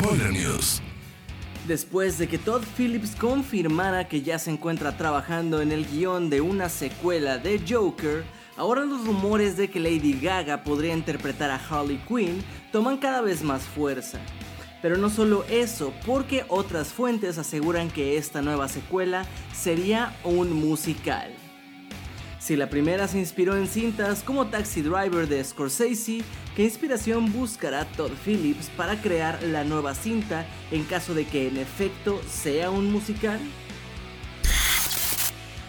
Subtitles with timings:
[0.00, 0.80] News.
[1.66, 6.40] Después de que Todd Phillips confirmara que ya se encuentra trabajando en el guion de
[6.40, 8.24] una secuela de Joker,
[8.56, 13.42] ahora los rumores de que Lady Gaga podría interpretar a Harley Quinn toman cada vez
[13.42, 14.20] más fuerza.
[14.80, 21.34] Pero no solo eso, porque otras fuentes aseguran que esta nueva secuela sería un musical.
[22.48, 26.22] Si la primera se inspiró en cintas como Taxi Driver de Scorsese,
[26.56, 31.58] ¿qué inspiración buscará Todd Phillips para crear la nueva cinta en caso de que en
[31.58, 33.38] efecto sea un musical?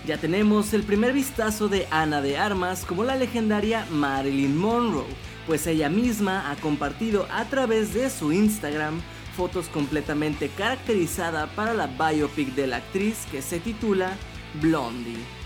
[0.07, 5.03] Ya tenemos el primer vistazo de Ana de Armas como la legendaria Marilyn Monroe,
[5.47, 9.01] pues ella misma ha compartido a través de su Instagram
[9.35, 14.15] fotos completamente caracterizada para la biopic de la actriz que se titula
[14.61, 15.38] Blondie.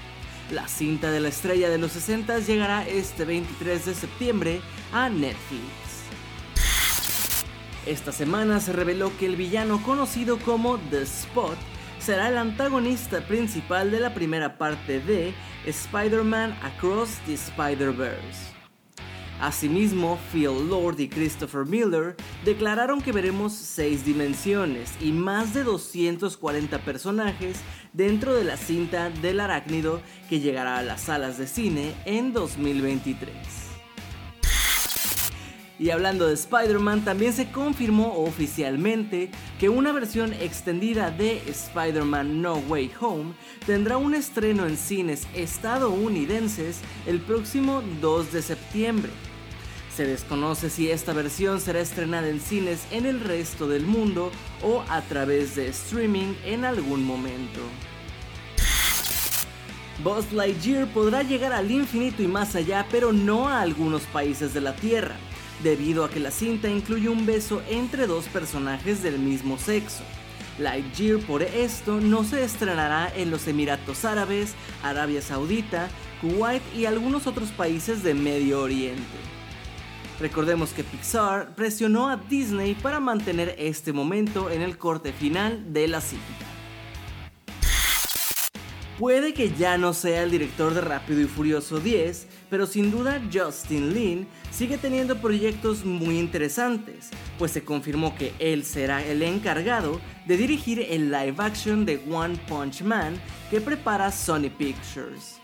[0.51, 5.63] La cinta de la estrella de los 60 llegará este 23 de septiembre a Netflix.
[7.85, 11.57] Esta semana se reveló que el villano conocido como The Spot
[11.99, 15.33] será el antagonista principal de la primera parte de
[15.65, 18.62] Spider-Man Across the Spider-Verse.
[19.43, 26.79] Asimismo, Phil Lord y Christopher Miller declararon que veremos 6 dimensiones y más de 240
[26.79, 27.57] personajes
[27.91, 29.99] dentro de la cinta del arácnido
[30.29, 33.33] que llegará a las salas de cine en 2023.
[35.77, 42.59] Y hablando de Spider-Man, también se confirmó oficialmente que una versión extendida de Spider-Man No
[42.69, 43.33] Way Home
[43.65, 49.11] tendrá un estreno en cines estadounidenses el próximo 2 de septiembre.
[49.95, 54.31] Se desconoce si esta versión será estrenada en cines en el resto del mundo
[54.63, 57.61] o a través de streaming en algún momento.
[60.03, 64.61] Buzz Lightyear podrá llegar al infinito y más allá, pero no a algunos países de
[64.61, 65.15] la Tierra,
[65.61, 70.03] debido a que la cinta incluye un beso entre dos personajes del mismo sexo.
[70.57, 75.87] Lightyear por esto no se estrenará en los Emiratos Árabes, Arabia Saudita,
[76.19, 79.33] Kuwait y algunos otros países de Medio Oriente.
[80.19, 85.87] Recordemos que Pixar presionó a Disney para mantener este momento en el corte final de
[85.87, 86.53] la cinta.
[88.99, 93.19] Puede que ya no sea el director de Rápido y Furioso 10, pero sin duda
[93.33, 97.09] Justin Lin sigue teniendo proyectos muy interesantes,
[97.39, 102.37] pues se confirmó que él será el encargado de dirigir el live action de One
[102.47, 103.19] Punch Man
[103.49, 105.39] que prepara Sony Pictures.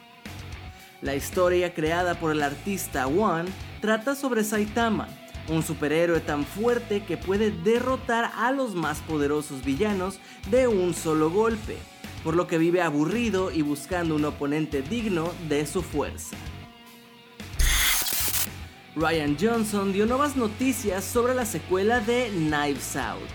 [1.01, 3.49] La historia creada por el artista One
[3.79, 5.07] trata sobre Saitama,
[5.47, 10.19] un superhéroe tan fuerte que puede derrotar a los más poderosos villanos
[10.49, 11.77] de un solo golpe,
[12.23, 16.35] por lo que vive aburrido y buscando un oponente digno de su fuerza.
[18.95, 23.29] Ryan Johnson dio nuevas noticias sobre la secuela de Knives Out.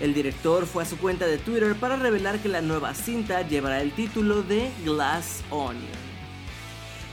[0.00, 3.80] El director fue a su cuenta de Twitter para revelar que la nueva cinta llevará
[3.80, 6.13] el título de Glass Onion.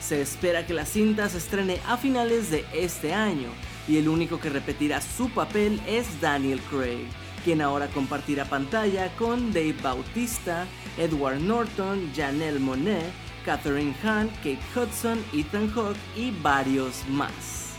[0.01, 3.49] Se espera que la cinta se estrene a finales de este año
[3.87, 7.05] y el único que repetirá su papel es Daniel Craig,
[7.45, 10.65] quien ahora compartirá pantalla con Dave Bautista,
[10.97, 13.11] Edward Norton, Janelle Monet,
[13.45, 17.75] Catherine Hahn, Kate Hudson, Ethan Hawke y varios más.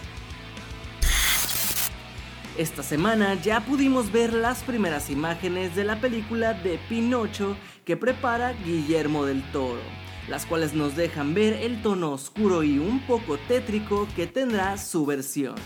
[2.57, 8.53] Esta semana ya pudimos ver las primeras imágenes de la película de Pinocho que prepara
[8.53, 14.07] Guillermo del Toro las cuales nos dejan ver el tono oscuro y un poco tétrico
[14.15, 15.57] que tendrá su versión.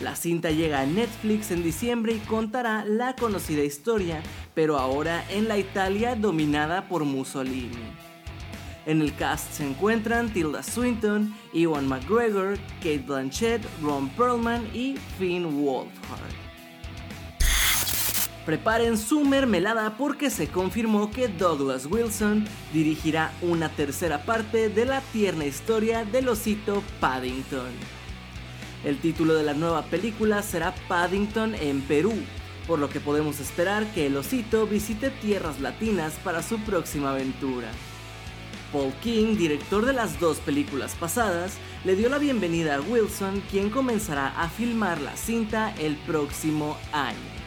[0.00, 4.22] La cinta llega a Netflix en diciembre y contará la conocida historia,
[4.54, 7.94] pero ahora en la Italia dominada por Mussolini.
[8.86, 15.64] En el cast se encuentran Tilda Swinton, Ewan McGregor, Kate Blanchett, Ron Perlman y Finn
[15.64, 16.43] Wolfhard.
[18.46, 25.00] Preparen su mermelada porque se confirmó que Douglas Wilson dirigirá una tercera parte de la
[25.00, 27.72] tierna historia del osito Paddington.
[28.84, 32.12] El título de la nueva película será Paddington en Perú,
[32.66, 37.68] por lo que podemos esperar que el osito visite tierras latinas para su próxima aventura.
[38.74, 43.70] Paul King, director de las dos películas pasadas, le dio la bienvenida a Wilson, quien
[43.70, 47.44] comenzará a filmar la cinta el próximo año.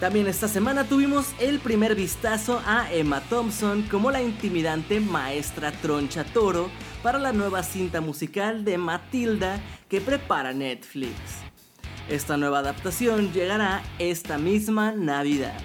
[0.00, 6.24] También esta semana tuvimos el primer vistazo a Emma Thompson como la intimidante maestra Troncha
[6.24, 6.70] Toro
[7.02, 9.60] para la nueva cinta musical de Matilda
[9.90, 11.12] que prepara Netflix.
[12.08, 15.60] Esta nueva adaptación llegará esta misma Navidad.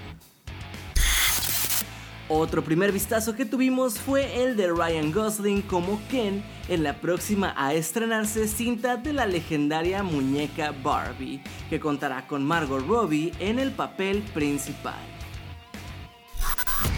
[2.27, 7.53] Otro primer vistazo que tuvimos fue el de Ryan Gosling como Ken en la próxima
[7.55, 13.71] a estrenarse cinta de la legendaria muñeca Barbie, que contará con Margot Robbie en el
[13.71, 14.99] papel principal.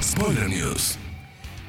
[0.01, 0.97] Spoiler News.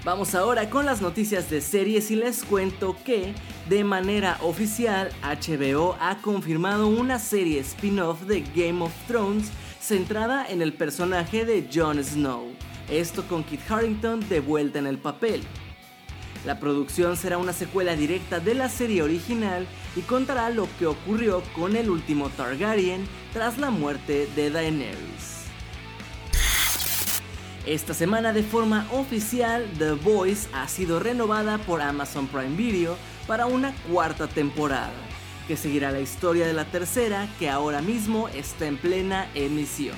[0.05, 3.34] Vamos ahora con las noticias de series y les cuento que,
[3.69, 9.50] de manera oficial, HBO ha confirmado una serie spin-off de Game of Thrones
[9.81, 12.52] centrada en el personaje de Jon Snow
[12.90, 15.43] esto con Kit Harrington de vuelta en el papel.
[16.44, 21.43] La producción será una secuela directa de la serie original y contará lo que ocurrió
[21.55, 25.38] con el último Targaryen tras la muerte de Daenerys.
[27.67, 32.96] Esta semana de forma oficial The Voice ha sido renovada por Amazon Prime Video
[33.26, 34.93] para una cuarta temporada,
[35.46, 39.96] que seguirá la historia de la tercera que ahora mismo está en plena emisión.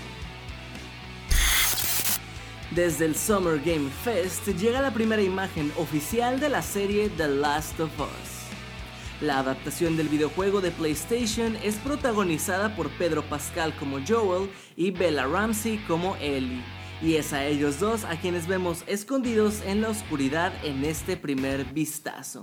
[2.75, 7.81] Desde el Summer Game Fest llega la primera imagen oficial de la serie The Last
[7.81, 9.21] of Us.
[9.21, 15.27] La adaptación del videojuego de PlayStation es protagonizada por Pedro Pascal como Joel y Bella
[15.27, 16.63] Ramsey como Ellie,
[17.03, 21.65] y es a ellos dos a quienes vemos escondidos en la oscuridad en este primer
[21.65, 22.41] vistazo.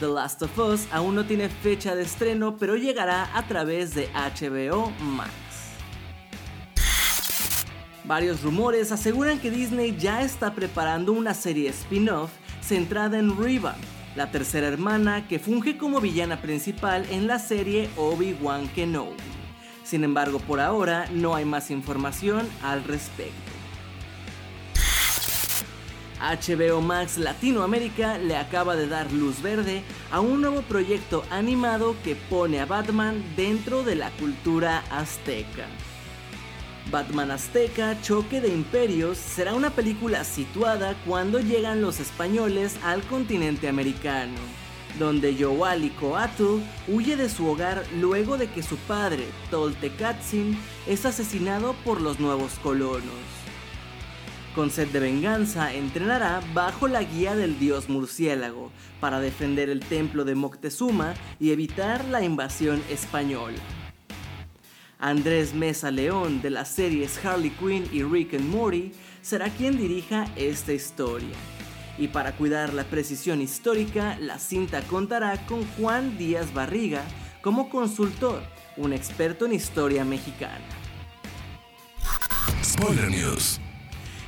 [0.00, 4.10] The Last of Us aún no tiene fecha de estreno, pero llegará a través de
[4.12, 5.47] HBO Max.
[8.08, 12.30] Varios rumores aseguran que Disney ya está preparando una serie spin-off
[12.62, 13.76] centrada en Riva,
[14.16, 19.12] la tercera hermana que funge como villana principal en la serie Obi-Wan Kenobi.
[19.84, 23.52] Sin embargo, por ahora no hay más información al respecto.
[26.18, 32.16] HBO Max Latinoamérica le acaba de dar luz verde a un nuevo proyecto animado que
[32.16, 35.66] pone a Batman dentro de la cultura azteca.
[36.90, 43.68] Batman Azteca, Choque de Imperios será una película situada cuando llegan los españoles al continente
[43.68, 44.38] americano,
[44.98, 45.36] donde
[46.00, 52.20] Coatl huye de su hogar luego de que su padre, Toltecatzin, es asesinado por los
[52.20, 53.02] nuevos colonos.
[54.54, 60.24] Con sed de venganza, entrenará bajo la guía del dios murciélago para defender el templo
[60.24, 63.58] de Moctezuma y evitar la invasión española.
[65.00, 68.90] Andrés Mesa León de las series Harley Quinn y Rick and Morty
[69.22, 71.36] será quien dirija esta historia.
[71.98, 77.02] Y para cuidar la precisión histórica, la cinta contará con Juan Díaz Barriga
[77.42, 78.42] como consultor,
[78.76, 80.64] un experto en historia mexicana.
[82.64, 83.60] Spoiler News.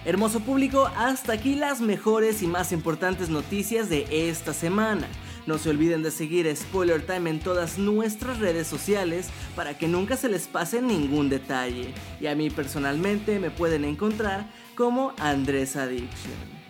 [0.05, 5.09] Hermoso público, hasta aquí las mejores y más importantes noticias de esta semana.
[5.47, 10.17] No se olviden de seguir Spoiler Time en todas nuestras redes sociales para que nunca
[10.17, 11.93] se les pase ningún detalle.
[12.21, 16.61] Y a mí personalmente me pueden encontrar como Andrés Addiction.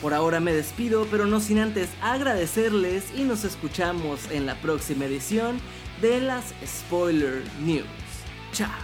[0.00, 5.06] Por ahora me despido, pero no sin antes agradecerles y nos escuchamos en la próxima
[5.06, 5.58] edición
[6.02, 7.86] de las Spoiler News.
[8.52, 8.83] Chao.